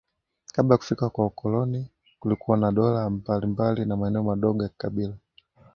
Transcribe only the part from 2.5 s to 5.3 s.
na dola mbalimbali na maeneo madogo ya kikabila